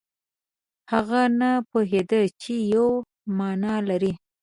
هغه 0.91 1.21
نه 1.39 1.51
پوهېده 1.69 2.21
چې 2.41 2.53
یوه 2.73 2.95
معنا 3.37 3.73
لري. 3.89 4.11